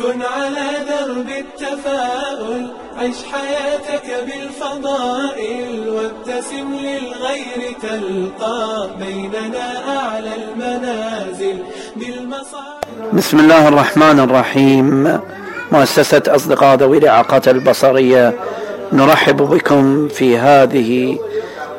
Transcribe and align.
كن 0.00 0.22
على 0.22 0.68
درب 0.88 1.28
التفاؤل 1.28 2.66
عش 2.98 3.16
حياتك 3.32 4.24
بالفضائل 4.26 5.88
وابتسم 5.88 6.74
للغير 6.74 7.74
تلقى 7.82 8.90
بيننا 8.98 9.98
أعلى 9.98 10.30
المنازل 10.36 11.58
بالمصائب. 11.96 13.12
بسم 13.12 13.38
الله 13.38 13.68
الرحمن 13.68 14.20
الرحيم. 14.20 15.18
مؤسسة 15.72 16.22
أصدقاء 16.28 16.76
ذوي 16.76 16.98
الإعاقات 16.98 17.48
البصرية 17.48 18.34
نرحب 18.92 19.36
بكم 19.36 20.08
في 20.08 20.38
هذه 20.38 21.18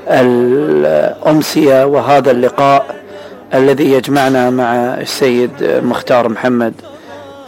الأمسية 0.07 1.85
وهذا 1.85 2.31
اللقاء 2.31 2.95
الذي 3.53 3.91
يجمعنا 3.91 4.49
مع 4.49 4.75
السيد 4.75 5.81
مختار 5.83 6.29
محمد. 6.29 6.73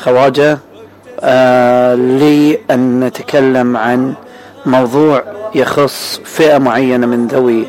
خواجة 0.03 0.57
آه 1.21 1.95
لأن 1.95 2.99
نتكلم 2.99 3.77
عن 3.77 4.13
موضوع 4.65 5.23
يخص 5.55 6.21
فئة 6.25 6.57
معينة 6.57 7.07
من 7.07 7.27
ذوي 7.27 7.65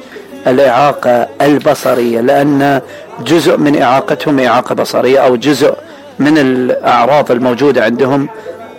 الإعاقة 0.46 1.28
البصرية 1.40 2.20
لأن 2.20 2.80
جزء 3.20 3.56
من 3.56 3.82
إعاقتهم 3.82 4.40
إعاقة 4.40 4.74
بصرية 4.74 5.18
أو 5.18 5.36
جزء 5.36 5.74
من 6.18 6.38
الأعراض 6.38 7.30
الموجودة 7.30 7.84
عندهم 7.84 8.28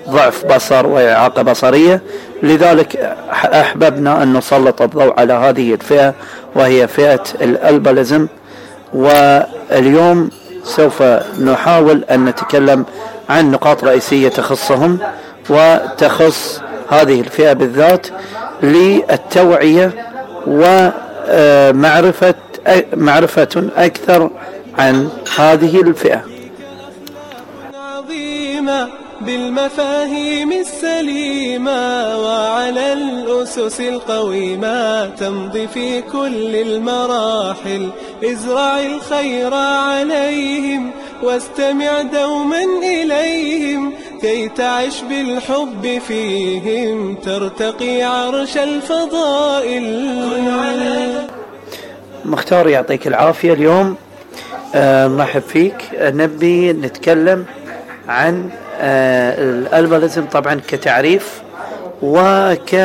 ضعف 0.09 0.45
بصر 0.45 0.87
وإعاقة 0.87 1.41
بصرية. 1.41 2.01
لذلك 2.43 3.15
أحببنا 3.53 4.23
أن 4.23 4.37
نسلط 4.37 4.81
الضوء 4.81 5.19
على 5.19 5.33
هذه 5.33 5.73
الفئة 5.73 6.13
وهي 6.55 6.87
فئة 6.87 7.23
الألبلزم. 7.41 8.27
واليوم 8.93 10.29
سوف 10.63 11.03
نحاول 11.41 12.03
أن 12.11 12.25
نتكلم 12.25 12.85
عن 13.29 13.51
نقاط 13.51 13.83
رئيسية 13.83 14.29
تخصهم 14.29 14.97
وتخص 15.49 16.61
هذه 16.89 17.19
الفئة 17.21 17.53
بالذات 17.53 18.07
للتوعية 18.63 19.91
ومعرفة 20.47 22.35
معرفة 22.93 23.69
أكثر 23.77 24.29
عن 24.77 25.09
هذه 25.37 25.81
الفئة. 25.81 26.21
بالمفاهيم 29.21 30.51
السليمة 30.51 32.17
وعلى 32.19 32.93
الأسس 32.93 33.79
القويمة 33.81 35.05
تمضي 35.05 35.67
في 35.67 36.01
كل 36.01 36.55
المراحل 36.55 37.89
ازرع 38.23 38.79
الخير 38.79 39.53
عليهم 39.53 40.91
واستمع 41.23 42.01
دوما 42.01 42.63
إليهم 42.83 43.93
كي 44.21 44.49
تعش 44.49 45.01
بالحب 45.01 46.01
فيهم 46.07 47.15
ترتقي 47.15 48.03
عرش 48.03 48.57
الفضائل. 48.57 49.85
مختار 52.25 52.67
يعطيك 52.67 53.07
العافية 53.07 53.53
اليوم. 53.53 53.95
آه، 54.75 55.07
نرحب 55.07 55.41
فيك. 55.41 55.75
آه، 55.95 56.11
نبي 56.11 56.73
نتكلم 56.73 57.45
عن 58.07 58.49
آه، 58.79 59.43
الالبلزم 59.43 60.25
طبعا 60.25 60.61
كتعريف 60.67 61.41
وك 62.01 62.75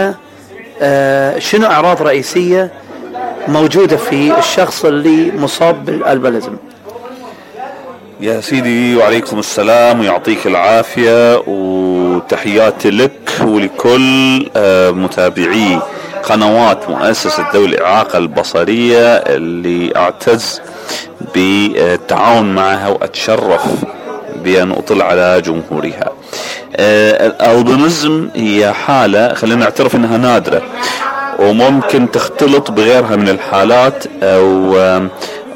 شنو 1.38 1.66
أعراض 1.66 2.02
رئيسية 2.02 2.70
موجودة 3.48 3.96
في 3.96 4.38
الشخص 4.38 4.84
اللي 4.84 5.32
مصاب 5.32 5.84
بالالبلزم 5.84 6.56
يا 8.20 8.40
سيدي 8.40 8.96
وعليكم 8.96 9.38
السلام 9.38 10.00
ويعطيك 10.00 10.46
العافية 10.46 11.42
وتحياتي 11.46 12.90
لك 12.90 13.30
ولكل 13.44 14.46
متابعي 14.94 15.78
قنوات 16.22 16.88
مؤسسة 16.90 17.46
ذوي 17.54 17.66
الإعاقة 17.66 18.18
البصرية 18.18 19.06
اللي 19.16 19.96
أعتز 19.96 20.60
بالتعاون 21.34 22.54
معها 22.54 22.88
وأتشرف 22.88 23.62
بأن 24.44 24.70
أطل 24.72 25.02
على 25.02 25.42
جمهورها. 25.44 26.12
الألبينزم 26.78 28.28
هي 28.34 28.72
حالة 28.72 29.34
خلينا 29.34 29.60
نعترف 29.60 29.96
أنها 29.96 30.16
نادرة 30.16 30.62
وممكن 31.38 32.10
تختلط 32.10 32.70
بغيرها 32.70 33.16
من 33.16 33.28
الحالات 33.28 34.04
أو 34.22 34.76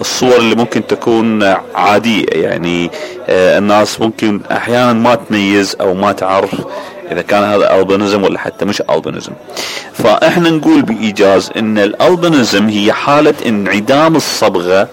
الصور 0.00 0.37
اللي 0.37 0.55
ممكن 0.55 0.87
تكون 0.87 1.43
عادية 1.75 2.27
يعني 2.32 2.91
الناس 3.28 4.00
ممكن 4.00 4.41
أحيانا 4.53 4.93
ما 4.93 5.15
تميز 5.15 5.77
أو 5.81 5.94
ما 5.94 6.12
تعرف 6.12 6.55
إذا 7.12 7.22
كان 7.22 7.44
هذا 7.44 7.75
البينزم 7.77 8.22
ولا 8.25 8.38
حتى 8.38 8.65
مش 8.65 8.82
البينزم 8.91 9.32
فإحنا 9.93 10.50
نقول 10.50 10.82
بإيجاز 10.82 11.50
إن 11.56 11.78
الالبينزم 11.78 12.69
هي 12.69 12.93
حالة 12.93 13.34
انعدام 13.47 14.16
الصبغة 14.16 14.88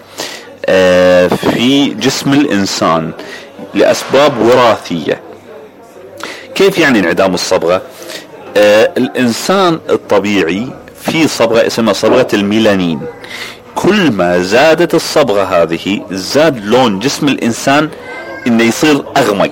في 1.36 1.94
جسم 2.00 2.32
الإنسان 2.32 3.10
لأسباب 3.74 4.38
وراثية. 4.38 5.20
كيف 6.54 6.78
يعني 6.78 6.98
انعدام 6.98 7.34
الصبغة؟ 7.34 7.82
الإنسان 8.96 9.80
الطبيعي 9.90 10.66
في 11.00 11.28
صبغة 11.28 11.66
اسمها 11.66 11.92
صبغة 11.92 12.28
الميلانين. 12.34 13.00
كل 13.74 14.10
ما 14.10 14.38
زادت 14.38 14.94
الصبغة 14.94 15.42
هذه 15.42 16.02
زاد 16.10 16.64
لون 16.64 16.98
جسم 16.98 17.28
الإنسان 17.28 17.88
إنه 18.46 18.64
يصير 18.64 19.04
أغمق. 19.16 19.50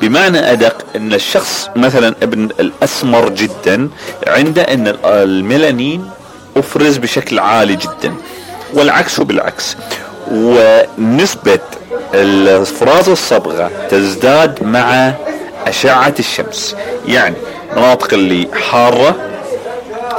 بمعنى 0.00 0.52
أدق 0.52 0.76
إن 0.96 1.14
الشخص 1.14 1.68
مثلا 1.76 2.14
ابن 2.22 2.48
الأسمر 2.60 3.28
جدا 3.28 3.88
عنده 4.26 4.62
إن 4.62 4.96
الميلانين 5.04 6.10
أفرز 6.56 6.96
بشكل 6.96 7.38
عالي 7.38 7.76
جدا. 7.76 8.14
والعكس 8.74 9.20
بالعكس 9.20 9.76
ونسبة 10.32 11.58
افراز 12.14 13.08
الصبغة 13.08 13.70
تزداد 13.90 14.62
مع 14.62 15.12
أشعة 15.66 16.14
الشمس. 16.18 16.76
يعني 17.08 17.36
مناطق 17.76 18.14
اللي 18.14 18.48
حارة 18.70 19.16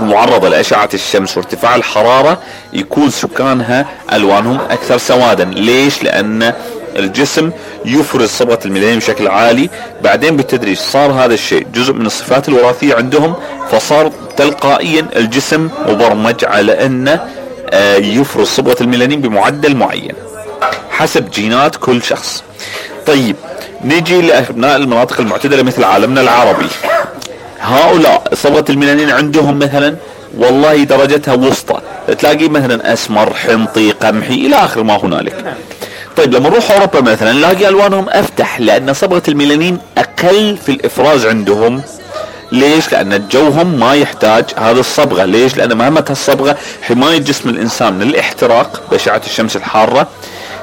معرضة 0.02 0.50
لأشعة 0.50 0.90
الشمس 0.94 1.38
وارتفاع 1.38 1.76
الحرارة 1.76 2.40
يكون 2.74 3.10
سكانها 3.10 3.86
ألوانهم 4.14 4.60
أكثر 4.70 4.98
سوادا. 4.98 5.44
ليش؟ 5.44 6.04
لأن 6.04 6.54
الجسم 6.96 7.52
يفرز 7.86 8.30
صبغة 8.30 8.60
الميلانين 8.66 9.00
بشكل 9.00 9.28
عالي. 9.28 9.70
بعدين 10.04 10.38
بالتدريج 10.38 10.78
صار 10.78 11.12
هذا 11.12 11.34
الشيء 11.34 11.68
جزء 11.74 11.94
من 11.94 12.06
الصفات 12.06 12.50
الوراثية 12.50 12.96
عندهم 12.96 13.36
فصار 13.72 14.12
تلقائيا 14.38 15.08
الجسم 15.16 15.70
مبرمج 15.88 16.46
على 16.46 16.86
أنه 16.86 17.28
يفرز 17.98 18.48
صبغة 18.48 18.78
الميلانين 18.82 19.22
بمعدل 19.22 19.76
معين 19.76 20.14
حسب 20.90 21.30
جينات 21.30 21.76
كل 21.76 22.04
شخص. 22.04 22.44
طيب 23.08 23.36
نجي 23.84 24.22
لأبناء 24.22 24.76
المناطق 24.76 25.20
المعتدلة 25.20 25.64
مثل 25.64 25.84
عالمنا 25.84 26.22
العربي. 26.22 26.68
هؤلاء 27.60 28.24
صبغة 28.34 28.66
الميلانين 28.70 29.10
عندهم 29.10 29.60
مثلا 29.60 29.96
والله 30.38 30.84
درجتها 30.84 31.34
وسطى. 31.34 31.80
تلاقي 32.20 32.50
مثلا 32.50 32.94
أسمر 32.94 33.34
حنطي 33.34 33.92
قمحي 33.92 34.34
إلى 34.34 34.56
آخر 34.56 34.84
ما 34.84 35.06
هنالك. 35.06 35.56
طيب 36.18 36.34
لما 36.34 36.50
نروح 36.50 36.72
أوروبا 36.72 37.02
مثلا 37.02 37.32
نلاقي 37.32 37.68
ألوانهم 37.68 38.10
أفتح 38.10 38.60
لأن 38.60 38.94
صبغة 38.94 39.24
الميلانين 39.28 39.78
أقل 39.98 40.58
في 40.66 40.72
الافراز 40.72 41.26
عندهم. 41.26 41.82
ليش؟ 42.52 42.92
لأن 42.92 43.28
جوهم 43.32 43.80
ما 43.80 43.96
يحتاج 43.96 44.46
هذه 44.58 44.80
الصبغة، 44.80 45.26
ليش؟ 45.26 45.58
لأن 45.58 45.78
مهمه 45.78 46.06
هالصبغه 46.10 46.58
حماية 46.82 47.18
جسم 47.18 47.50
الإنسان 47.50 47.94
من 47.94 48.02
الاحتراق 48.02 48.82
باشعه 48.92 49.22
الشمس 49.26 49.56
الحارة، 49.56 50.08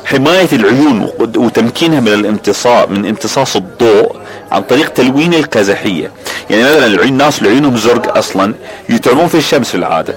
حماية 0.05 0.49
العيون 0.53 1.11
وتمكينها 1.19 2.01
من 2.01 2.09
الامتصاص 2.09 2.89
من 2.89 3.07
امتصاص 3.07 3.57
الضوء. 3.57 4.17
عن 4.53 4.63
طريق 4.63 4.89
تلوين 4.89 5.35
القزحيه، 5.35 6.11
يعني 6.51 6.63
مثلا 6.65 6.87
العيون 6.87 7.09
الناس 7.09 7.39
اللي 7.39 7.51
عيونهم 7.51 7.77
زرق 7.77 8.17
أصلا 8.19 8.55
يتعبون 8.89 9.27
في 9.27 9.35
الشمس 9.35 9.69
في 9.69 9.75
العادة. 9.75 10.15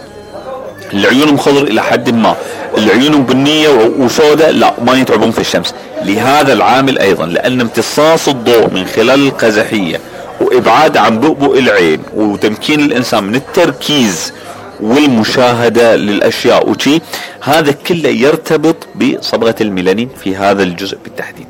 اللي 0.94 1.07
عيونهم 1.07 1.38
خضر 1.38 1.63
إلى 1.63 1.83
حد 1.83 2.09
ما، 2.09 2.35
اللي 2.77 2.91
عيونهم 2.91 3.24
بنيه 3.24 3.69
وسوداء 4.00 4.51
لا 4.51 4.74
ما 4.85 4.94
يتعبون 4.94 5.31
في 5.31 5.39
الشمس، 5.39 5.74
لهذا 6.03 6.53
العامل 6.53 7.00
أيضا 7.00 7.25
لأن 7.25 7.62
امتصاص 7.62 8.27
الضوء 8.27 8.74
من 8.74 8.85
خلال 8.85 9.27
القزحيه 9.27 10.00
وإبعاد 10.41 10.97
عن 10.97 11.19
بؤبؤ 11.19 11.59
العين 11.59 12.01
وتمكين 12.15 12.80
الإنسان 12.80 13.23
من 13.23 13.35
التركيز 13.35 14.33
والمشاهدة 14.80 15.95
للأشياء 15.95 16.69
وشي 16.69 17.01
هذا 17.41 17.71
كله 17.71 18.09
يرتبط 18.09 18.75
بصبغة 18.95 19.56
الميلانين 19.62 20.09
في 20.23 20.35
هذا 20.35 20.63
الجزء 20.63 20.97
بالتحديد. 21.03 21.47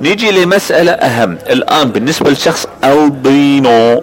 نيجي 0.00 0.30
لمسألة 0.30 0.92
أهم. 0.92 1.38
الآن 1.50 1.88
بالنسبة 1.88 2.30
لشخص 2.30 2.66
ألبينو 2.84 4.02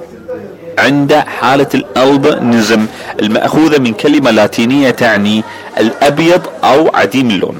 عنده 0.79 1.21
حالة 1.21 1.67
الألبنزم 1.75 2.85
المأخوذة 3.21 3.77
من 3.77 3.93
كلمة 3.93 4.31
لاتينية 4.31 4.89
تعني 4.89 5.43
الأبيض 5.79 6.41
أو 6.63 6.91
عديم 6.95 7.29
اللون. 7.29 7.57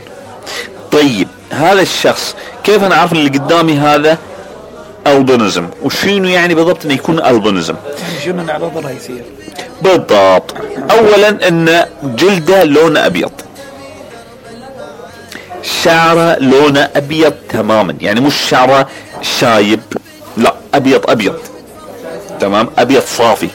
طيب 0.91 1.27
هذا 1.51 1.81
الشخص 1.81 2.35
كيف 2.63 2.83
أنا 2.83 2.95
أعرف 2.95 3.11
اللي 3.13 3.29
قدامي 3.29 3.73
هذا 3.77 4.17
البنزم 5.07 5.67
وشنو 5.83 6.27
يعني 6.27 6.55
بالضبط 6.55 6.85
إنه 6.85 6.93
يكون 6.93 7.25
البنزم 7.25 7.75
شنو 8.25 8.41
الاعراض 8.41 8.77
الرئيسيه 8.77 9.21
بالضبط. 9.81 10.55
اولا 10.91 11.47
إن 11.47 11.85
جلده 12.03 12.63
لونه 12.63 13.05
أبيض. 13.05 13.31
شعره 15.63 16.37
لونه 16.39 16.89
أبيض 16.95 17.33
تماما. 17.49 17.95
يعني 18.01 18.19
مش 18.19 18.35
شعره 18.49 18.87
شايب 19.21 19.79
لا 20.37 20.53
أبيض 20.73 21.09
أبيض. 21.09 21.35
تمام؟ 22.39 22.69
أبيض 22.77 23.01
صافي. 23.01 23.49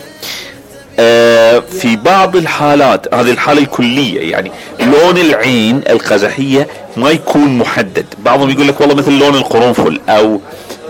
آه 0.98 1.58
في 1.58 1.96
بعض 1.96 2.36
الحالات 2.36 3.14
هذه 3.14 3.30
الحالة 3.30 3.60
الكلية 3.60 4.30
يعني 4.30 4.50
لون 4.80 5.18
العين 5.18 5.82
القزحية 5.90 6.68
ما 6.96 7.10
يكون 7.10 7.58
محدد. 7.58 8.06
بعضهم 8.18 8.50
يقول 8.50 8.68
لك 8.68 8.80
والله 8.80 8.94
مثل 8.94 9.18
لون 9.18 9.34
القرنفل 9.34 10.00
أو 10.08 10.40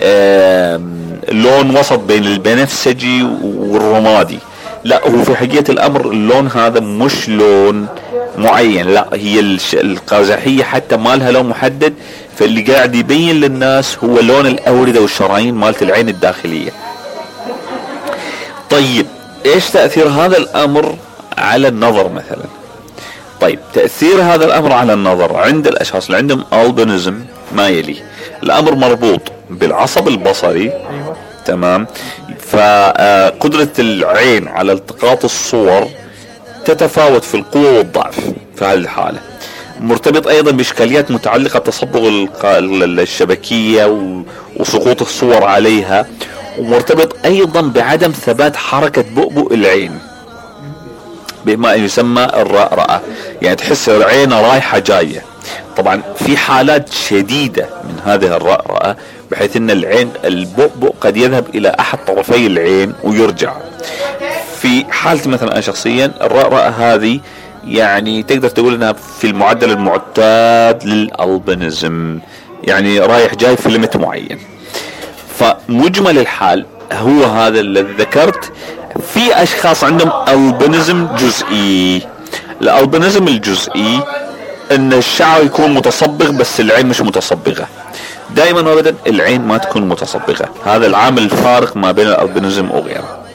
آه 0.03 0.81
لون 1.33 1.77
وسط 1.77 1.99
بين 1.99 2.25
البنفسجي 2.25 3.23
والرمادي. 3.43 4.39
لا 4.85 5.09
هو 5.09 5.25
في 5.25 5.37
حقيقة 5.37 5.71
الأمر 5.73 6.11
اللون 6.11 6.47
هذا 6.47 6.81
مش 6.81 7.29
لون 7.29 7.87
معين. 8.37 8.87
لا 8.87 9.09
هي 9.13 9.59
القزحية 9.75 10.65
حتى 10.65 10.97
ما 10.97 11.17
لها 11.17 11.31
لون 11.31 11.49
محدد 11.49 11.95
فاللي 12.39 12.63
قاعد 12.63 12.95
يبين 12.95 13.41
للناس 13.41 13.99
هو 14.05 14.21
لون 14.21 14.47
الأوردة 14.47 15.01
والشرايين 15.01 15.55
مالت 15.55 15.83
العين 15.83 16.09
الداخلية. 16.09 16.71
طيب 18.71 19.07
إيش 19.47 19.71
تأثير 19.71 20.09
هذا 20.09 20.37
الأمر 20.37 20.97
على 21.39 21.69
النظر 21.69 22.09
مثلا؟ 22.09 22.45
طيب 23.41 23.59
تأثير 23.75 24.23
هذا 24.23 24.45
الأمر 24.45 24.73
على 24.73 24.93
النظر 24.93 25.37
عند 25.37 25.67
الأشخاص 25.67 26.07
اللي 26.07 26.17
عندهم 26.17 26.45
البنزم 26.53 27.21
ما 27.53 27.69
يلي 27.69 27.97
الأمر 28.43 28.75
مربوط 28.75 29.21
بالعصب 29.51 30.09
البصري 30.09 30.63
أيوة. 30.63 31.17
تمام؟ 31.45 31.87
فقدرة 32.47 33.69
العين 33.79 34.49
على 34.49 34.73
التقاط 34.73 35.25
الصور 35.25 35.89
تتفاوت 36.67 37.25
في 37.25 37.35
القوة 37.35 37.79
والضعف 37.79 38.21
في 38.57 38.65
هذه 38.65 38.75
الحالة. 38.75 39.19
مرتبط 39.81 40.27
أيضا 40.27 40.51
بإشكاليات 40.51 41.11
متعلقة 41.11 41.59
بتصبغ 41.59 42.27
الشبكية 42.45 43.87
وسقوط 44.57 45.03
الصور 45.03 45.45
عليها 45.45 46.07
ومرتبط 46.59 47.17
أيضا 47.25 47.61
بعدم 47.61 48.11
ثبات 48.11 48.57
حركة 48.57 49.03
بؤبؤ 49.03 49.55
العين 49.55 49.99
بما 51.47 51.75
يسمى 51.75 52.25
الرأرأة. 52.25 53.01
يعني 53.43 53.57
تحس 53.57 53.89
العين 53.89 54.33
رايحة 54.33 54.79
جاية. 54.79 55.23
طبعا 55.77 56.03
في 56.19 56.37
حالات 56.37 56.93
شديدة 56.93 57.69
من 57.85 58.01
هذه 58.05 58.37
الرأرأة 58.37 58.97
بحيث 59.31 59.57
إن 59.57 59.71
العين 59.71 60.11
البؤبؤ 60.25 60.93
قد 61.01 61.17
يذهب 61.17 61.45
إلى 61.55 61.77
أحد 61.81 61.99
طرفي 62.07 62.47
العين 62.47 62.93
ويرجع. 63.05 63.53
في 64.67 64.85
حالتي 64.91 65.29
مثلا 65.29 65.53
أنا 65.53 65.61
شخصيا 65.61 66.13
الرأرأة 66.23 66.69
هذه 66.69 67.21
يعني 67.65 68.23
تقدر 68.23 68.49
تقول 68.49 68.75
إنها 68.75 68.93
في 68.93 69.27
المعدل 69.27 69.71
المعتاد 69.71 70.85
للألبنزم 70.85 72.19
يعني 72.65 72.99
رايح 72.99 73.35
جاي 73.35 73.57
في 73.57 73.69
ليميت 73.69 73.97
معين. 73.97 74.39
فمجمل 75.39 76.19
الحال 76.19 76.67
هو 76.93 77.25
هذا 77.25 77.61
الذي 77.61 77.93
ذكرت 77.99 78.53
في 79.15 79.43
أشخاص 79.43 79.85
عندهم 79.85 80.11
ألبنزم 80.29 81.07
جزئي. 81.17 82.03
الألبنزم 82.63 83.29
الجزئي 83.29 84.01
إن 84.73 84.93
الشعر 84.93 85.43
يكون 85.43 85.75
متصبغ 85.75 86.31
بس 86.31 86.61
العين 86.61 86.87
مش 86.87 87.01
متصبغة. 87.01 87.69
دائما 88.31 88.61
وابدا 88.61 88.95
العين 89.07 89.43
ما 89.43 89.59
تكون 89.59 89.89
متصبغة. 89.89 90.49
هذا 90.65 90.87
العامل 90.87 91.23
الفارق 91.23 91.77
ما 91.77 91.93
بين 91.93 92.07
الألبنزم 92.07 92.71
وغيره. 92.71 93.26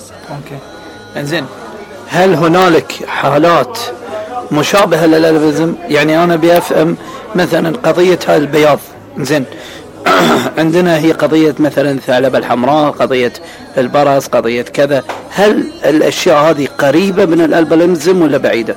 انزين 1.17 1.45
هل 2.07 2.33
هنالك 2.33 2.91
حالات 3.07 3.79
مشابهة 4.51 5.05
للالبنزم 5.05 5.73
يعني 5.89 6.23
أنا 6.23 6.35
بفهم 6.35 6.97
مثلا 7.35 7.77
قضية 7.77 8.19
هذا 8.27 8.37
البياض. 8.37 8.79
زين. 9.17 9.45
عندنا 10.57 10.97
هي 10.97 11.11
قضية 11.11 11.55
مثلا 11.59 11.91
الثعلبة 11.91 12.37
الحمراء 12.37 12.91
قضية 12.91 13.33
البرص 13.77 14.27
قضية 14.27 14.61
كذا. 14.61 15.03
هل 15.29 15.71
الأشياء 15.85 16.37
هذه 16.37 16.67
قريبة 16.77 17.25
من 17.25 17.41
الألبلمزم 17.41 18.21
ولا 18.21 18.37
بعيدة؟ 18.37 18.75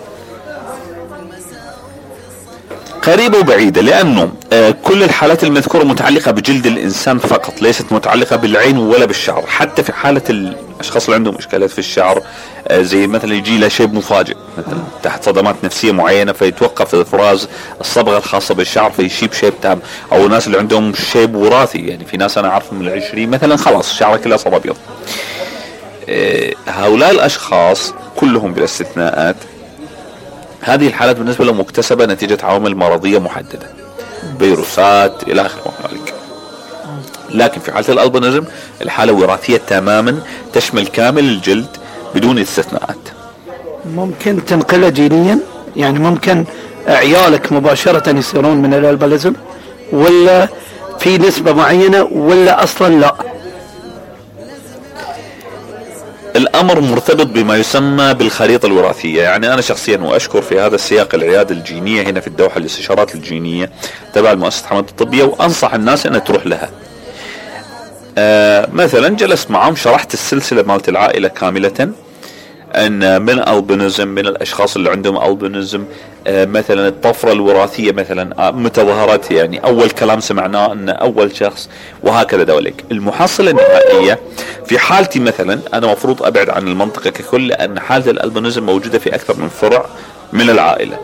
قريبة 3.07 3.39
وبعيدة 3.39 3.81
لأنه 3.81 4.33
آه، 4.53 4.75
كل 4.83 5.03
الحالات 5.03 5.45
المذكورة 5.45 5.85
متعلقة 5.85 6.31
بجلد 6.31 6.67
الإنسان 6.67 7.19
فقط 7.19 7.63
ليست 7.63 7.93
متعلقة 7.93 8.37
بالعين 8.37 8.79
ولا 8.79 9.05
بالشعر. 9.05 9.45
حتى 9.47 9.83
في 9.83 9.93
حالة 9.93 10.23
الأشخاص 10.31 11.05
اللي 11.05 11.17
عندهم 11.17 11.35
إشكالات 11.35 11.71
في 11.71 11.79
الشعر 11.79 12.23
آه، 12.69 12.83
زي 12.83 13.07
مثلا 13.07 13.35
يجي 13.35 13.59
له 13.59 13.69
شيب 13.69 13.95
مفاجئ 13.95 14.37
مثلا 14.59 14.79
تحت 15.03 15.25
صدمات 15.25 15.55
نفسية 15.65 15.93
معينة 15.93 16.33
فيتوقف 16.33 16.95
إفراز 16.95 17.49
الصبغة 17.81 18.19
الخاصة 18.19 18.55
بالشعر 18.55 18.91
فيشيب 18.91 19.33
شيب 19.33 19.53
تام 19.63 19.81
أو 20.13 20.27
الناس 20.27 20.47
اللي 20.47 20.59
عندهم 20.59 20.95
شيب 20.95 21.35
وراثي 21.35 21.79
يعني 21.79 22.05
في 22.05 22.17
ناس 22.17 22.39
أنا 22.39 22.49
أعرفهم 22.49 22.79
من 22.79 22.89
العشرين 22.89 23.31
مثلا 23.31 23.57
خلاص 23.57 23.95
شعره 23.95 24.17
كله 24.17 24.37
صار 24.37 24.57
أبيض. 24.57 24.77
آه، 26.09 26.53
هؤلاء 26.67 27.11
الأشخاص 27.11 27.95
كلهم 28.17 28.53
بلا 28.55 28.65
استثناءات 28.65 29.37
هذه 30.65 30.87
الحالات 30.87 31.17
بالنسبة 31.17 31.45
لهم 31.45 31.61
مكتسبة 31.61 32.07
نتيجة 32.07 32.39
عوامل 32.43 32.77
مرضية 32.77 33.19
محددة. 33.19 33.67
فيروسات 34.39 35.23
إلى 35.23 35.47
آخره 35.47 35.73
لكن 37.31 37.61
في 37.61 37.73
حالة 37.73 37.89
albinism 37.89 38.45
الحالة 38.83 39.13
وراثية 39.13 39.57
تماما 39.57 40.19
تشمل 40.53 40.87
كامل 40.87 41.25
الجلد 41.25 41.67
بدون 42.15 42.39
استثناءات. 42.39 42.97
ممكن 43.95 44.45
تنقله 44.45 44.89
جينيا؟ 44.89 45.39
يعني 45.77 45.99
ممكن 45.99 46.45
عيالك 46.89 47.53
مباشرة 47.53 48.19
يصيرون 48.19 48.57
من 48.57 48.75
الألبنزم 48.75 49.33
ولا 49.93 50.49
في 50.99 51.19
نسبة 51.19 51.53
معينة؟ 51.53 52.03
ولا 52.03 52.65
أصلا 52.65 52.95
لا؟ 52.95 53.15
الأمر 56.37 56.81
مرتبط 56.81 57.27
بما 57.27 57.57
يسمى 57.57 58.15
بالخريطة 58.15 58.67
الوراثية، 58.67 59.23
يعني 59.23 59.53
أنا 59.53 59.61
شخصيا 59.61 59.99
وأشكر 59.99 60.43
في 60.43 60.61
هذا 60.61 60.75
السياق 60.75 61.15
العيادة 61.15 61.55
الجينية 61.55 62.03
هنا 62.03 62.21
في 62.21 62.27
الدوحة 62.27 62.59
الاستشارات 62.59 63.15
الجينية 63.15 63.71
تبع 64.15 64.33
المؤسسة 64.33 64.67
حمد 64.67 64.89
الطبية 64.89 65.25
وأنصح 65.25 65.75
الناس 65.75 66.07
انها 66.07 66.19
تروح 66.19 66.47
لها. 66.47 66.71
آه 68.19 68.69
مثلا 68.73 69.09
جلست 69.09 69.51
معهم 69.51 69.77
شرحت 69.77 70.15
السلسلة 70.15 70.63
مالت 70.63 70.89
العائلة 70.89 71.29
كاملة 71.29 71.89
أن 72.75 73.23
من 73.23 73.49
ألبنزم 73.49 74.09
من 74.09 74.27
الأشخاص 74.27 74.77
اللي 74.77 74.91
عندهم 74.91 75.31
ألبنزم 75.31 75.85
مثلا 76.29 76.89
الطفرة 76.89 77.33
الوراثية 77.33 77.93
مثلا 77.93 78.49
آه، 78.49 78.51
متى 78.51 78.81
ظهرت 78.83 79.31
يعني. 79.31 79.59
أول 79.59 79.91
كلام 79.91 80.21
سمعناه 80.21 80.73
إن 80.73 80.89
أول 80.89 81.37
شخص 81.37 81.69
وهكذا 82.03 82.43
دولك 82.43 82.85
المحصلة 82.93 83.51
النهائية 83.51 84.19
في 84.67 84.79
حالتي 84.79 85.21
مثلا 85.21 85.59
أنا 85.75 85.87
مفروض 85.87 86.23
أبعد 86.23 86.51
عن 86.51 86.69
المنطقة 86.69 87.11
ككل 87.11 87.49
لأن 87.49 87.81
حالة 87.81 88.11
الالبنزم 88.11 88.67
موجودة 88.67 88.99
في 88.99 89.15
أكثر 89.15 89.37
من 89.37 89.49
فرع 89.49 89.87
من 90.33 90.51
العائلة. 90.51 90.99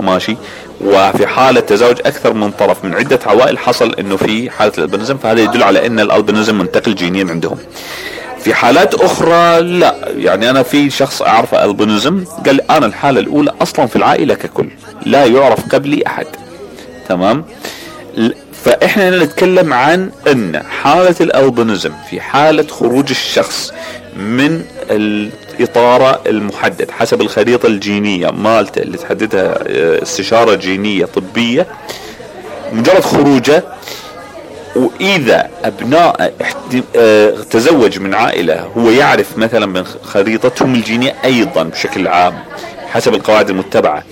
ماشي؟ 0.00 0.36
وفي 0.80 1.26
حالة 1.26 1.60
تزاوج 1.60 1.96
أكثر 2.06 2.32
من 2.32 2.50
طرف 2.50 2.84
من 2.84 2.94
عدة 2.94 3.18
عوائل 3.26 3.58
حصل 3.58 3.94
أنه 3.94 4.16
في 4.16 4.50
حالة 4.50 4.72
الألبنزم 4.78 5.16
فهذا 5.18 5.40
يدل 5.40 5.62
على 5.62 5.86
أن 5.86 6.00
الألبنزم 6.00 6.58
منتقل 6.58 6.94
جينيا 6.94 7.26
عندهم. 7.30 7.58
في 8.40 8.54
حالات 8.54 8.94
أخرى 8.94 9.60
لا. 9.60 9.91
يعني 10.06 10.50
أنا 10.50 10.62
في 10.62 10.90
شخص 10.90 11.22
اعرفه 11.22 11.64
ألبنزم 11.64 12.24
قال 12.46 12.56
لي 12.56 12.62
أنا 12.70 12.86
الحالة 12.86 13.20
الأولى 13.20 13.52
أصلا 13.60 13.86
في 13.86 13.96
العائلة 13.96 14.34
ككل 14.34 14.68
لا 15.06 15.24
يعرف 15.26 15.68
قبلي 15.74 16.02
أحد. 16.06 16.26
تمام؟ 17.08 17.44
فإحنا 18.64 19.10
نتكلم 19.24 19.72
عن 19.72 20.10
إن 20.32 20.62
حالة 20.82 21.16
الألبنزم 21.20 21.92
في 22.10 22.20
حالة 22.20 22.66
خروج 22.66 23.10
الشخص 23.10 23.72
من 24.16 24.64
الإطارة 24.90 26.20
المحدد 26.26 26.90
حسب 26.90 27.20
الخريطة 27.20 27.66
الجينية 27.66 28.30
مالته 28.30 28.82
اللي 28.82 28.98
تحددها 28.98 29.58
آه، 29.66 30.02
استشارة 30.02 30.54
جينية 30.54 31.04
طبية 31.04 31.66
مجرد 32.72 33.00
خروجه 33.00 33.64
وإذا 34.76 35.50
أبناء 35.64 36.32
آه، 36.96 37.34
تزوج 37.50 37.98
من 37.98 38.14
عائلة 38.14 38.60
هو 38.76 38.90
يعرف 38.90 39.38
مثلا 39.38 39.66
من 39.66 39.84
خريطتهم 39.84 40.74
الجينية 40.74 41.14
أيضا 41.24 41.62
بشكل 41.62 42.08
عام 42.08 42.34
حسب 42.92 43.14
القواعد 43.14 43.50
المتبعة. 43.50 44.02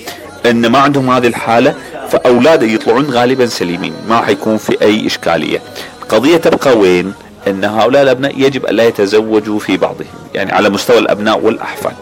إن 0.47 0.67
ما 0.67 0.79
عندهم 0.79 1.11
هذه 1.11 1.27
الحالة 1.27 1.75
فأولاده 2.11 2.67
يطلعون 2.67 3.11
غالبا 3.11 3.47
سليمين 3.47 3.93
ما 4.09 4.21
حيكون 4.21 4.57
في 4.57 4.83
أي 4.83 5.07
إشكالية. 5.07 5.59
القضية 6.03 6.37
تبقى 6.37 6.79
وين؟ 6.79 7.13
إن 7.49 7.65
هؤلاء 7.65 8.03
الأبناء 8.03 8.41
يجب 8.41 8.67
أن 8.67 8.75
لا 8.75 8.85
يتزوجوا 8.85 9.59
في 9.59 9.77
بعضهم 9.77 10.07
يعني 10.35 10.53
على 10.53 10.71
مستوى 10.71 10.99
الأبناء 10.99 11.39
والأحفاد. 11.39 11.95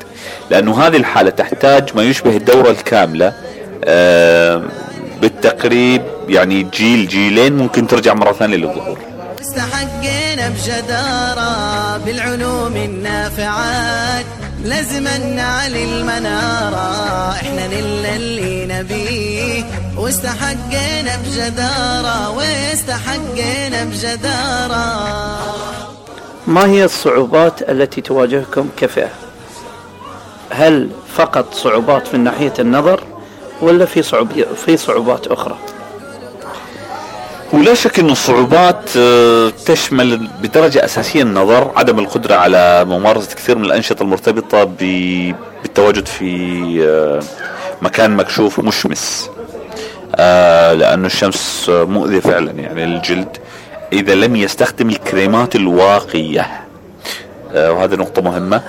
لأنه 0.50 0.86
هذه 0.86 0.96
الحالة 0.96 1.30
تحتاج 1.30 1.90
ما 1.96 2.02
يشبه 2.02 2.36
الدورة 2.36 2.70
الكاملة 2.70 3.32
بالتقريب 5.20 6.02
يعني 6.28 6.62
جيل 6.62 7.08
جيلين 7.08 7.56
ممكن 7.56 7.86
ترجع 7.86 8.14
مرة 8.14 8.32
ثانية 8.32 8.56
للظهور. 8.56 8.98
استحقينا 9.40 10.48
بجدارة 10.48 11.96
بالعلوم 11.96 12.76
النافعات 12.76 14.26
لازم 14.64 15.04
نعلي 15.36 15.84
المنارة 15.84 17.30
إحنا 17.30 17.66
نلا 17.66 18.16
اللي 18.16 18.66
نبيه. 18.66 19.64
واستحقينا 19.96 21.16
بجدارة 21.16 22.30
واستحقينا 22.36 23.84
بجدارة. 23.84 25.08
ما 26.46 26.66
هي 26.66 26.84
الصعوبات 26.84 27.70
التي 27.70 28.00
تواجهكم 28.00 28.68
كفئة؟ 28.76 29.08
هل 30.50 30.90
فقط 31.14 31.54
صعوبات 31.54 32.14
من 32.14 32.24
ناحية 32.24 32.52
النظر؟ 32.58 33.04
ولا 33.62 33.84
في 33.84 34.02
صعوب 34.02 34.28
في 34.66 34.76
صعوبات 34.76 35.26
أخرى؟ 35.26 35.58
ولا 37.52 37.74
شك 37.74 37.98
أن 37.98 38.10
الصعوبات 38.10 38.90
آه، 38.96 39.52
تشمل 39.66 40.28
بدرجة 40.42 40.84
أساسية 40.84 41.22
النظر 41.22 41.70
عدم 41.76 41.98
القدرة 41.98 42.34
على 42.34 42.84
ممارسة 42.84 43.34
كثير 43.34 43.58
من 43.58 43.64
الأنشطة 43.64 44.02
المرتبطة 44.02 44.64
بالتواجد 44.64 46.06
في 46.06 46.30
آه، 46.88 47.20
مكان 47.82 48.16
مكشوف 48.16 48.58
ومشمس. 48.58 49.30
آه، 50.16 50.74
لأن 50.74 51.04
الشمس 51.04 51.64
مؤذية 51.68 52.20
فعلا 52.20 52.50
يعني 52.50 52.86
للجلد 52.86 53.36
إذا 53.92 54.14
لم 54.14 54.36
يستخدم 54.36 54.90
الكريمات 54.90 55.56
الواقية. 55.56 56.46
وهذه 57.54 57.94
نقطة 57.94 58.22
مهمة. 58.22 58.62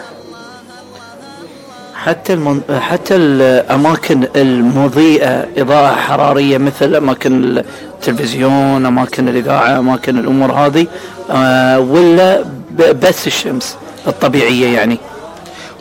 حتى 2.06 2.34
المن... 2.34 2.62
حتى 2.82 3.16
الأماكن 3.16 4.28
المضيئة 4.36 5.46
إضاءة 5.58 5.96
حرارية 5.96 6.58
مثل 6.58 6.96
أماكن 6.96 7.58
التلفزيون 7.58 8.86
أماكن 8.86 9.28
الإذاعة 9.30 9.80
أماكن 9.80 10.20
الأمور 10.20 10.52
هذه 10.52 10.88
آه 11.32 11.80
ولا 11.80 12.44
بس 12.78 13.28
الشمس 13.28 13.76
الطبيعية 14.08 14.68
يعني. 14.78 14.98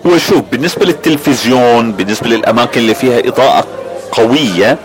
وشوف 0.04 0.42
بالنسبة 0.52 0.86
للتلفزيون 0.86 1.92
بالنسبة 1.92 2.28
للأماكن 2.28 2.80
اللي 2.80 2.94
فيها 2.94 3.18
إضاءة 3.28 3.66
قوية 4.12 4.78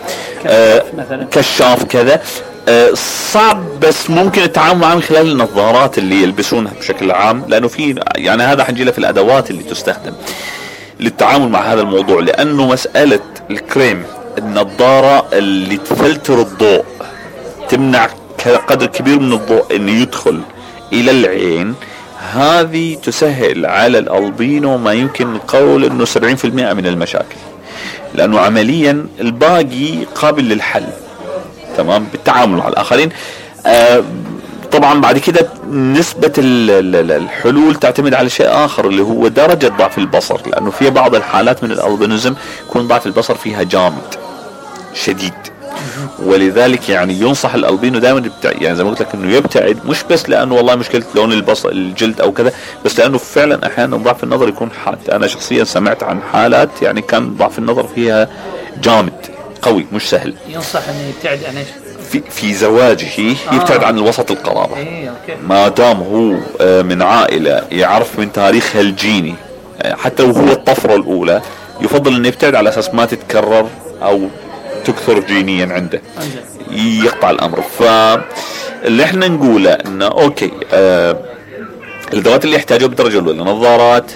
آه 0.46 0.82
كشاف 1.30 1.84
كذا 1.84 2.20
آه 2.68 2.90
صعب 3.32 3.80
بس 3.80 4.10
ممكن 4.10 4.42
التعامل 4.42 4.80
معه 4.80 4.94
من 4.94 5.02
خلال 5.02 5.32
النظارات 5.32 5.98
اللي 5.98 6.22
يلبسونها 6.22 6.72
بشكل 6.80 7.10
عام 7.10 7.44
لأنه 7.48 7.68
في 7.68 8.02
يعني 8.16 8.42
هذا 8.42 8.64
حنجي 8.64 8.92
في 8.92 8.98
الأدوات 8.98 9.50
اللي 9.50 9.62
تستخدم. 9.62 10.12
للتعامل 11.00 11.48
مع 11.48 11.60
هذا 11.60 11.80
الموضوع 11.80 12.20
لأنه 12.20 12.66
مسألة 12.66 13.20
الكريم 13.50 14.02
النظاره 14.38 15.26
اللي 15.32 15.76
تفلتر 15.76 16.40
الضوء 16.40 16.84
تمنع 17.68 18.08
قدر 18.66 18.86
كبير 18.86 19.18
من 19.18 19.32
الضوء 19.32 19.76
إنه 19.76 19.92
يدخل 19.92 20.40
إلى 20.92 21.10
العين 21.10 21.74
هذه 22.32 22.94
تسهل 22.94 23.66
على 23.66 23.98
الألبينو 23.98 24.78
ما 24.78 24.92
يمكن 24.92 25.34
القول 25.34 25.84
إنه 25.84 26.04
70% 26.04 26.44
من 26.44 26.86
المشاكل. 26.86 27.36
لأنه 28.14 28.40
عمليا 28.40 29.06
الباقي 29.20 30.04
قابل 30.14 30.44
للحل 30.44 30.86
تمام؟ 31.76 32.06
بالتعامل 32.12 32.56
مع 32.56 32.68
الآخرين. 32.68 33.08
آه 33.66 34.04
طبعا 34.74 35.00
بعد 35.00 35.18
كده 35.18 35.48
نسبة 35.70 36.32
الحلول 36.38 37.74
تعتمد 37.74 38.14
على 38.14 38.30
شيء 38.30 38.46
آخر 38.50 38.88
اللي 38.88 39.02
هو 39.02 39.28
درجة 39.28 39.68
ضعف 39.68 39.98
البصر 39.98 40.40
لأنه 40.46 40.70
في 40.70 40.90
بعض 40.90 41.14
الحالات 41.14 41.64
من 41.64 41.72
الألبينزم 41.72 42.34
يكون 42.68 42.88
ضعف 42.88 43.06
البصر 43.06 43.34
فيها 43.34 43.62
جامد 43.62 44.14
شديد. 44.94 45.32
ولذلك 46.22 46.88
يعني 46.88 47.14
ينصح 47.14 47.54
الألبينو 47.54 47.98
دائما 47.98 48.18
يبتعد 48.18 48.62
يعني 48.62 48.76
زي 48.76 48.84
ما 48.84 48.90
قلت 48.90 49.00
لك 49.00 49.14
إنه 49.14 49.32
يبتعد 49.32 49.78
مش 49.86 50.02
بس 50.10 50.28
لأنه 50.28 50.54
والله 50.54 50.74
مشكلة 50.74 51.04
لون 51.14 51.32
البصر 51.32 51.68
الجلد 51.68 52.20
أو 52.20 52.32
كذا 52.32 52.52
بس 52.84 52.98
لأنه 52.98 53.18
فعلا 53.18 53.66
أحيانا 53.66 53.96
ضعف 53.96 54.24
النظر 54.24 54.48
يكون 54.48 54.70
حاد. 54.84 55.10
أنا 55.10 55.26
شخصيا 55.26 55.64
سمعت 55.64 56.02
عن 56.02 56.20
حالات 56.32 56.82
يعني 56.82 57.02
كان 57.02 57.36
ضعف 57.36 57.58
النظر 57.58 57.86
فيها 57.94 58.28
جامد 58.82 59.26
قوي 59.62 59.86
مش 59.92 60.10
سهل. 60.10 60.34
ينصح 60.48 60.88
إنه 60.88 61.08
يبتعد 61.16 61.44
عن 61.44 61.56
إيش؟ 61.56 61.68
في, 62.14 62.30
في 62.30 62.54
زواجه 62.54 63.06
يبتعد 63.52 63.82
آه. 63.82 63.86
عن 63.86 63.98
الوسط 63.98 64.30
القرابة. 64.30 64.76
إيه 64.76 65.12
ما 65.48 65.68
دام 65.68 65.96
هو 65.96 66.36
آه، 66.60 66.82
من 66.82 67.02
عائلة 67.02 67.62
يعرف 67.72 68.18
من 68.18 68.32
تاريخها 68.32 68.80
الجيني 68.80 69.34
آه، 69.82 69.94
حتى 69.94 70.22
وهو 70.22 70.52
الطفرة 70.52 70.96
الأولى 70.96 71.42
يفضل 71.80 72.16
أنه 72.16 72.28
يبتعد 72.28 72.54
على 72.54 72.68
أساس 72.68 72.94
ما 72.94 73.04
تتكرر 73.04 73.68
أو 74.02 74.28
تكثر 74.84 75.18
جينيا 75.18 75.74
عنده. 75.74 76.02
يقطع 76.70 77.30
الأمر. 77.30 77.60
فاللي 77.78 79.04
إحنا 79.04 79.28
نقوله 79.28 79.70
أنه 79.72 80.06
أوكي 80.06 80.50
آه 80.72 81.16
الأدوات 82.12 82.44
اللي 82.44 82.56
يحتاجها 82.56 82.86
بالدرجة 82.86 83.18
الأولى 83.18 83.42
نظارات 83.42 84.12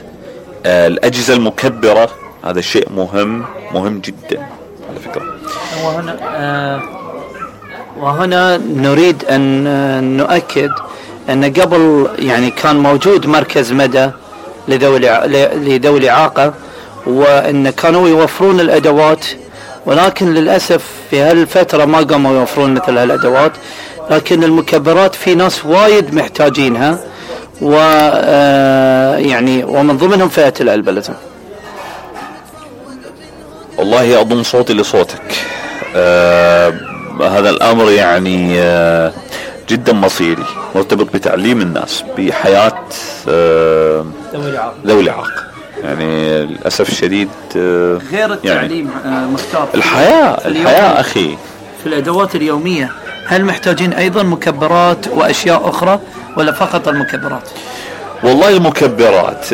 آه 0.66 0.86
الأجهزة 0.86 1.34
المكبرة 1.34 2.10
هذا 2.44 2.60
شيء 2.60 2.92
مهم 2.92 3.44
مهم 3.74 3.98
جدا 3.98 4.46
على 4.90 5.00
فكرة. 5.00 5.22
وهنا 5.84 6.16
آه 6.36 6.97
وهنا 8.00 8.56
نريد 8.56 9.24
أن 9.24 10.16
نؤكد 10.16 10.70
أن 11.30 11.44
قبل 11.44 12.08
يعني 12.18 12.50
كان 12.50 12.76
موجود 12.76 13.26
مركز 13.26 13.72
مدى 13.72 14.10
لذوي 14.68 14.98
لذوي 15.54 15.98
الإعاقة 15.98 16.54
وأن 17.06 17.70
كانوا 17.70 18.08
يوفرون 18.08 18.60
الأدوات 18.60 19.26
ولكن 19.86 20.34
للأسف 20.34 20.84
في 21.10 21.20
هالفترة 21.20 21.84
ما 21.84 21.98
قاموا 21.98 22.34
يوفرون 22.34 22.74
مثل 22.74 22.98
هالأدوات 22.98 23.52
لكن 24.10 24.44
المكبرات 24.44 25.14
في 25.14 25.34
ناس 25.34 25.66
وايد 25.66 26.14
محتاجينها 26.14 26.98
و 27.62 27.76
آه، 28.14 29.16
يعني 29.16 29.64
ومن 29.64 29.96
ضمنهم 29.96 30.28
فئة 30.28 30.54
الألبلزم 30.60 31.14
والله 33.78 34.20
أضم 34.20 34.42
صوتي 34.42 34.74
لصوتك. 34.74 35.22
أه 35.96 36.87
هذا 37.22 37.50
الأمر 37.50 37.90
يعني 37.90 38.60
آه، 38.60 39.12
جدا 39.68 39.92
مصيري 39.92 40.44
مرتبط 40.74 41.14
بتعليم 41.14 41.60
الناس 41.60 42.04
بحياة 42.18 42.82
آه، 43.28 44.04
ذوي 44.86 45.00
الإعاقة. 45.00 45.48
يعني 45.82 46.44
للأسف 46.44 46.88
الشديد 46.88 47.28
آه، 47.56 47.98
غير 48.12 48.32
التعليم 48.32 48.90
يعني 49.04 49.26
مختار 49.26 49.68
الحياة 49.74 50.38
الحياة 50.46 51.00
أخي. 51.00 51.36
في 51.82 51.86
الأدوات 51.86 52.34
اليومية. 52.34 52.92
هل 53.26 53.44
محتاجين 53.44 53.92
أيضا 53.92 54.22
مكبرات 54.22 55.08
وأشياء 55.08 55.68
أخرى 55.68 56.00
ولا 56.36 56.52
فقط 56.52 56.88
المكبرات؟ 56.88 57.48
والله 58.22 58.56
المكبرات 58.56 59.46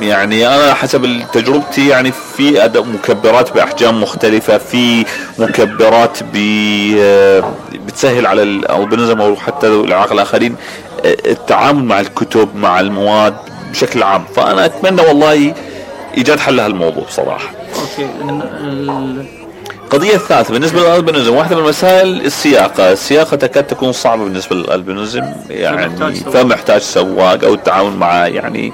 يعني 0.00 0.46
أنا 0.46 0.74
حسب 0.74 1.22
تجربتي 1.32 1.88
يعني 1.88 2.12
في 2.36 2.70
مكبرات 2.74 3.52
بأحجام 3.52 4.02
مختلفة 4.02 4.58
في 4.58 5.04
مكبرات 5.38 6.18
بتسهل 7.86 8.26
على 8.26 8.42
الالبينزم 8.42 9.20
أو 9.20 9.36
حتى 9.36 9.66
الاعاقه 9.66 10.12
الآخرين 10.12 10.56
التعامل 11.04 11.84
مع 11.84 12.00
الكتب 12.00 12.56
مع 12.56 12.80
المواد 12.80 13.36
بشكل 13.70 14.02
عام. 14.02 14.24
فأنا 14.36 14.64
أتمنى 14.64 15.02
والله 15.02 15.54
إيجاد 16.16 16.40
حل 16.40 16.56
لهالموضوع 16.56 17.04
بصراحة. 17.04 17.50
أوكي 17.80 18.08
القضية 19.88 20.14
الثالثة 20.14 20.52
بالنسبة 20.52 20.80
للألبينيزم 20.80 21.34
واحدة 21.34 21.56
من 21.56 21.62
المسائل 21.62 22.20
السياقة. 22.26 22.92
السياقة 22.92 23.36
تكاد 23.36 23.66
تكون 23.66 23.92
صعبة 23.92 24.24
بالنسبة 24.24 24.56
للألبينيزم 24.56 25.24
يعني 25.50 26.14
فمحتاج 26.14 26.80
سواق 26.80 27.44
أو 27.44 27.54
التعاون 27.54 27.96
مع 27.96 28.26
يعني 28.26 28.72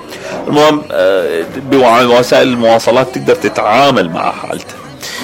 المهم 0.48 0.82
آه، 0.92 1.44
بوسائل 1.70 2.48
المواصلات 2.48 3.14
تقدر 3.14 3.34
تتعامل 3.34 4.10
مع 4.10 4.32
حالته. 4.32 4.74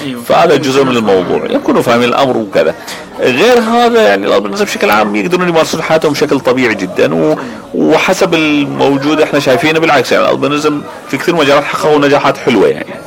أيوة. 0.05 0.21
فهذا 0.21 0.55
جزء 0.55 0.83
من 0.83 0.97
الموضوع. 0.97 1.45
يكونوا 1.49 1.81
فاهمين 1.81 2.09
الأمر 2.09 2.37
وكذا. 2.37 2.75
غير 3.19 3.59
هذا 3.59 4.01
يعني 4.01 4.27
الالبينيزم 4.27 4.65
بشكل 4.65 4.89
عام 4.89 5.15
يقدرون 5.15 5.49
يمارسون 5.49 5.81
حياتهم 5.81 6.11
بشكل 6.11 6.39
طبيعي 6.39 6.75
جدا 6.75 7.15
و... 7.15 7.37
وحسب 7.73 8.33
الموجود 8.33 9.21
إحنا 9.21 9.39
شايفينه 9.39 9.79
بالعكس. 9.79 10.11
يعني 10.11 10.25
الالبينيزم 10.25 10.81
في 11.09 11.17
كثير 11.17 11.35
مجالات 11.35 11.63
حققوا 11.63 11.99
نجاحات 11.99 12.37
حلوة 12.37 12.67
يعني. 12.67 13.00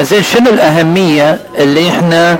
زين 0.00 0.22
شنو 0.22 0.50
الأهمية 0.50 1.38
اللي 1.58 1.88
إحنا 1.88 2.38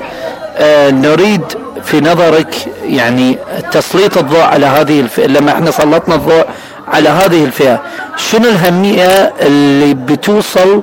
آه 0.58 0.90
نريد 0.90 1.40
في 1.84 2.00
نظرك؟ 2.00 2.54
يعني 2.84 3.38
تسليط 3.73 4.18
الضوء 4.18 4.40
على 4.40 4.66
هذه 4.66 5.00
الفئة 5.00 5.26
لما 5.26 5.52
إحنا 5.52 5.70
سلطنا 5.70 6.14
الضوء 6.14 6.44
على 6.88 7.08
هذه 7.08 7.44
الفئة 7.44 7.80
شنو 8.16 8.49
الأهمية 8.49 9.32
اللي 9.40 9.94
بتوصل 9.94 10.82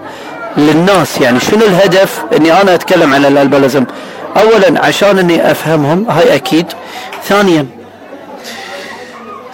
للناس؟ 0.57 1.21
يعني 1.21 1.39
شنو 1.39 1.65
الهدف؟ 1.65 2.21
إني 2.37 2.61
أنا 2.61 2.73
أتكلم 2.75 3.13
على 3.13 3.27
الالبلزم 3.27 3.85
اولا 4.37 4.85
عشان 4.85 5.19
إني 5.19 5.51
أفهمهم 5.51 6.05
هاي 6.09 6.35
أكيد. 6.35 6.65
ثانيا 7.27 7.65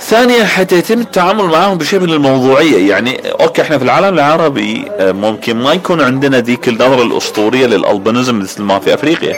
ثانيا 0.08 0.46
حتى 0.46 0.76
يتم 0.76 1.00
التعامل 1.00 1.46
معهم 1.46 1.78
بشيء 1.78 2.00
من 2.00 2.10
الموضوعية. 2.10 2.90
يعني 2.90 3.22
أوكي 3.42 3.62
إحنا 3.62 3.78
في 3.78 3.84
العالم 3.84 4.14
العربي 4.14 4.92
آه، 5.00 5.12
ممكن 5.12 5.58
ما 5.58 5.74
يكون 5.74 6.02
عندنا 6.02 6.40
ذيك 6.40 6.68
النظرة 6.68 7.04
الأسطورية 7.04 7.66
للألبانيزم 7.66 8.40
مثل 8.40 8.64
ما 8.64 8.80
في 8.80 8.94
أفريقيا. 8.94 9.36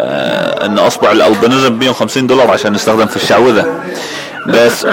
آه 0.00 0.66
إن 0.66 0.78
أصبع 0.78 1.12
الألبانيزم 1.12 1.78
ب 1.78 1.80
150 1.80 2.26
دولار 2.26 2.50
عشان 2.50 2.72
نستخدم 2.72 3.06
في 3.06 3.16
الشعوذة. 3.16 3.74
بس 4.48 4.86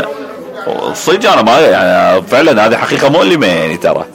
صدق 0.93 1.31
أنا 1.31 1.41
ما 1.41 1.59
يعني 1.59 2.21
فعلا 2.21 2.65
هذه 2.65 2.75
حقيقة 2.75 3.09
مؤلمة 3.09 3.47
يعني 3.47 3.77
ترى. 3.77 4.05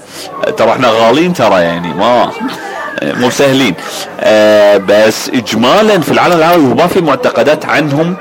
ترى 0.57 0.71
إحنا 0.71 0.89
غالين 0.89 1.33
ترى 1.33 1.61
يعني 1.61 1.95
ما 1.95 2.31
مو 3.03 3.31
سهلين. 3.31 3.75
آه 4.21 4.77
بس 4.77 5.29
اجمالا 5.29 6.01
في 6.01 6.13
العالم 6.13 6.37
العربي 6.37 6.63
ما 6.63 6.87
في 6.87 7.01
معتقدات 7.01 7.65
عنهم 7.65 8.17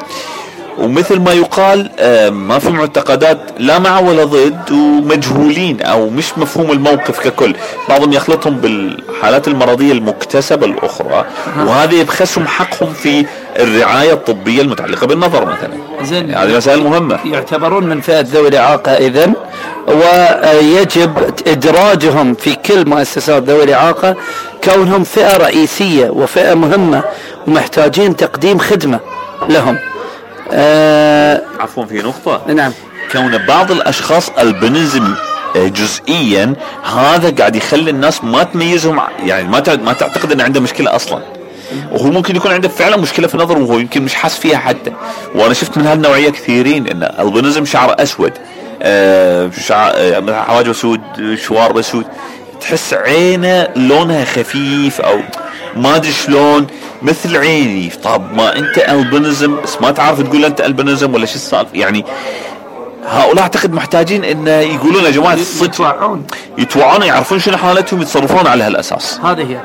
ومثل 0.78 1.20
ما 1.20 1.32
يقال 1.34 1.90
آه 2.00 2.30
ما 2.30 2.60
في 2.60 2.70
معتقدات 2.70 3.38
لا 3.60 3.80
مع 3.80 4.00
ولا 4.00 4.24
ضد 4.24 4.72
ومجهولين 4.72 5.82
أو 5.82 6.10
مش 6.10 6.38
مفهوم 6.38 6.72
الموقف 6.72 7.20
ككل. 7.20 7.56
بعضهم 7.90 8.14
يخلطهم 8.14 8.58
بالحالات 8.58 9.48
المرضية 9.48 9.92
المكتسبة 9.92 10.66
الأخرى 10.66 11.26
وهذا 11.58 11.96
يبخسهم 11.96 12.48
حقهم 12.48 12.94
في 12.94 13.26
الرعاية 13.60 14.14
الطبية 14.14 14.62
المتعلقة 14.62 15.08
بالنظر 15.08 15.46
مثلا. 15.46 15.74
زين. 16.02 16.36
هذه 16.36 16.58
مسائل 16.58 16.84
مهمة. 16.84 17.20
يعتبرون 17.26 17.84
من 17.84 18.02
فئة 18.02 18.22
ذوي 18.22 18.48
الإعاقة 18.48 18.92
إذن 18.92 19.34
ويجب 19.88 21.14
إدراجهم 21.48 22.34
في 22.34 22.56
كل 22.56 22.90
مؤسسات 22.90 23.44
ذوي 23.44 23.64
الإعاقة 23.64 24.16
كونهم 24.64 25.04
فئة 25.04 25.38
رئيسية 25.38 26.10
وفئة 26.10 26.54
مهمة 26.54 27.04
ومحتاجين 27.48 28.16
تقديم 28.16 28.58
خدمة 28.60 29.00
لهم. 29.50 29.78
آه 30.52 31.42
عفوا 31.60 31.86
في 31.86 31.98
نقطة. 31.98 32.54
نعم. 32.54 32.72
كون 33.12 33.38
بعض 33.38 33.72
الأشخاص 33.72 34.30
البنزم 34.30 35.14
جزئيا 35.56 36.54
هذا 36.84 37.30
قاعد 37.30 37.56
يخلي 37.56 37.92
الناس 37.92 38.24
ما 38.24 38.44
تميزهم 38.44 39.02
يعني 39.26 39.48
ما 39.48 39.64
ما 39.76 39.94
تعتقد 39.94 40.32
إن 40.32 40.42
عنده 40.42 40.60
مشكلة 40.60 40.96
أصلا. 40.96 41.22
وهو 41.92 42.12
ممكن 42.12 42.36
يكون 42.36 42.52
عنده 42.52 42.70
فعلا 42.70 42.98
مشكلة 42.98 43.28
في 43.28 43.38
نظره 43.38 43.60
وهو 43.60 43.80
يمكن 43.80 44.02
مش 44.04 44.14
حاس 44.16 44.38
فيها 44.40 44.58
حتى. 44.58 44.92
وأنا 45.36 45.54
شفت 45.54 45.78
من 45.78 45.88
هالنوعية 45.88 46.30
كثيرين 46.30 46.88
إن 46.88 47.04
البنزم 47.20 47.66
شعره 47.66 47.96
أسود 48.04 48.34
آه 48.82 49.50
شعر 49.68 49.92
آه 49.96 50.20
مثلا 50.20 50.44
حواجبه 50.44 50.74
سود 50.74 51.02
شواربه 51.36 51.82
سود 51.82 52.06
تحس 52.62 52.94
عينه 52.94 53.68
لونها 53.76 54.26
خفيف 54.26 55.02
أو 55.02 55.20
ما 55.76 55.96
أدري 55.96 56.12
شلون 56.12 56.68
مثل 57.02 57.38
عيني. 57.38 57.90
طب 58.04 58.34
ما 58.34 58.56
أنت 58.56 58.78
ألبنزم 58.78 59.62
بس 59.62 59.82
ما 59.82 59.92
تعرف 59.92 60.22
تقول 60.22 60.46
أنت 60.46 60.62
ألبنزم 60.62 61.14
ولا 61.14 61.26
شو 61.26 61.36
السالفة؟ 61.36 61.70
يعني 61.74 62.06
هؤلاء 63.06 63.44
أعتقد 63.44 63.74
محتاجين 63.74 64.24
إن 64.24 64.48
يقولون 64.48 65.04
يا 65.04 65.12
جماعة 65.12 65.34
الصدق 65.34 65.66
يتوعون. 65.66 66.28
يتوعون 66.58 67.02
يعرفون 67.02 67.40
شنو 67.40 67.58
حالتهم 67.58 68.02
يتصرفون 68.02 68.48
على 68.48 68.64
هالأساس. 68.64 69.20
هذه 69.24 69.42
هي. 69.42 69.60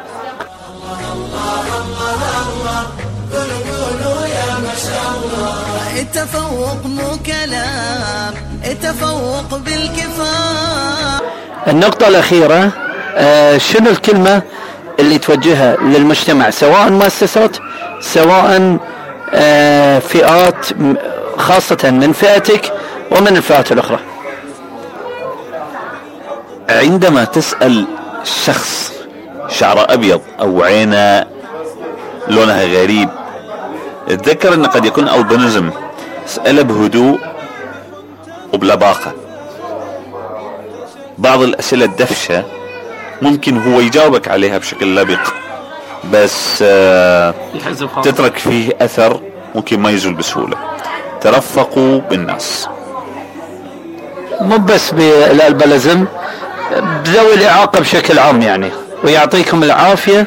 التفوق 6.00 6.86
مو 6.86 7.18
كلام 7.26 8.34
التفوق 8.64 9.58
بالكفاح 9.58 11.20
النقطة 11.68 12.08
الأخيرة 12.08 12.72
آه 13.16 13.58
شنو 13.58 13.90
الكلمة؟ 13.90 14.42
اللي 14.98 15.18
توجهها 15.18 15.76
للمجتمع 15.76 16.50
سواء 16.50 16.90
مؤسسات 16.90 17.56
سواء 18.00 18.78
آه 19.34 19.98
فئات 19.98 20.66
خاصة 21.36 21.90
من 21.90 22.12
فئتك 22.12 22.72
ومن 23.10 23.36
الفئات 23.36 23.72
الأخرى. 23.72 23.98
عندما 26.68 27.24
تسأل 27.24 27.86
شخص 28.44 28.92
شعره 29.48 29.86
أبيض 29.94 30.20
أو 30.40 30.62
عينه 30.62 31.26
لونها 32.28 32.64
غريب 32.64 33.08
تذكر 34.08 34.54
انه 34.54 34.68
قد 34.68 34.84
يكون 34.84 35.08
البنزم 35.08 35.70
اساله 36.26 36.62
بهدوء 36.62 37.18
وبلباقة. 38.54 39.12
بعض 41.18 41.42
الأسئلة 41.42 41.84
الدفشة 41.84 42.44
ممكن 43.22 43.62
هو 43.62 43.80
يجاوبك 43.80 44.28
عليها 44.28 44.58
بشكل 44.58 44.96
لبق. 44.96 45.28
بس 46.12 46.58
آه 46.62 47.34
تترك 48.02 48.38
فيه 48.38 48.76
أثر 48.80 49.20
ممكن 49.54 49.80
ما 49.80 49.90
يزول 49.90 50.14
بسهولة. 50.14 50.56
ترفقوا 51.20 52.00
بالناس. 52.00 52.68
مو 54.40 54.58
بس 54.58 54.90
بالالبلزم 54.90 56.04
بذوي 57.04 57.34
الإعاقة 57.34 57.80
بشكل 57.80 58.18
عام 58.18 58.42
يعني. 58.42 58.70
ويعطيكم 59.04 59.62
العافية. 59.62 60.26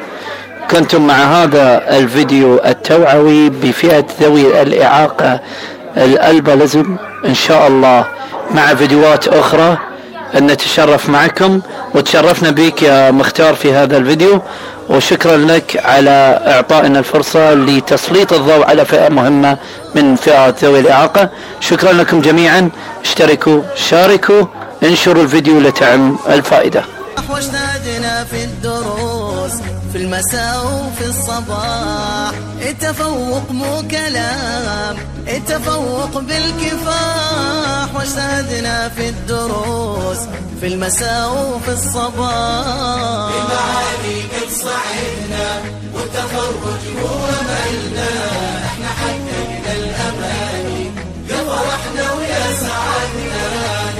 كنتم 0.72 1.08
مع 1.08 1.14
هذا 1.14 1.98
الفيديو 1.98 2.60
التوعوي 2.66 3.50
بفئة 3.50 4.06
ذوي 4.22 4.62
الإعاقة 4.62 5.40
الألبلزم 5.98 6.96
إن 7.26 7.34
شاء 7.34 7.68
الله 7.68 8.06
مع 8.52 8.76
فيديوهات 8.76 9.28
أخرى 10.34 10.52
نتشرف 10.52 11.10
معكم 11.10 11.62
وتشرفنا 11.96 12.52
بك 12.52 12.82
يا 12.82 13.12
مختار 13.12 13.56
في 13.56 13.74
هذا 13.74 13.98
الفيديو 13.98 14.42
وشكرا 14.90 15.38
لك 15.38 15.82
على 15.86 16.42
إعطائنا 16.48 17.00
الفرصة 17.00 17.54
لتسليط 17.54 18.34
الضوء 18.34 18.66
على 18.66 18.86
فئة 18.86 19.10
مهمة 19.10 19.58
من 19.96 20.16
فئات 20.16 20.64
ذوي 20.64 20.80
الإعاقة. 20.80 21.30
شكرا 21.60 21.92
لكم 21.94 22.22
جميعا. 22.22 22.70
اشتركوا 23.04 23.62
شاركوا 23.76 24.46
انشروا 24.84 25.24
الفيديو 25.24 25.60
لتعم 25.60 26.18
الدروس. 28.44 29.83
في 29.94 30.00
المساء 30.00 30.66
وفي 30.66 31.06
الصباح. 31.06 32.32
التفوق 32.62 33.52
مو 33.52 33.84
كلام 33.92 34.98
التفوق 35.28 36.20
بالكفاح. 36.20 37.96
واجتهدنا 37.96 38.90
في 38.90 39.10
الدروس 39.10 40.18
في 40.62 40.68
المساء 40.68 41.54
وفي 41.56 41.72
الصباح. 41.72 43.30
المعالي 43.38 44.22
قد 44.34 44.50
صعدنا 44.64 45.62
والتخرج 45.94 46.84
هو 47.04 47.26
ملنا 47.50 48.10
إحنا 48.66 48.88
حققنا 48.88 49.74
الأماني 49.74 50.86
يا 51.30 51.38
فرحنا 51.38 52.14
ويا 52.14 52.46
سعدنا 52.66 53.46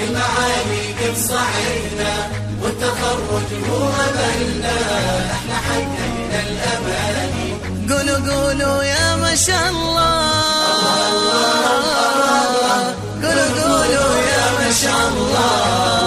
المعالي 0.04 0.84
قد 1.00 1.18
صعدنا 1.18 2.14
والتخرج 2.62 3.50
هو 3.70 3.84
معك 5.74 5.90
من 5.90 5.98
قولوا 7.92 8.18
قولوا 8.18 8.84
يا 8.84 9.16
ما 9.16 9.36
شاء 9.36 9.70
الله. 9.70 10.32
قولوا 13.24 13.62
قولوا 13.62 14.16
يا 14.16 14.52
ما 14.60 14.72
شاء 14.72 15.08
الله. 15.08 16.03